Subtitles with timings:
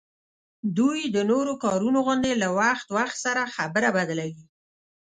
[0.77, 4.43] دوی د نورو کارونو غوندي له وخت وخت سره خبره بدلوي